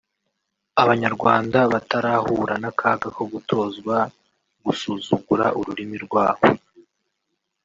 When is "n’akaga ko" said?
2.61-3.23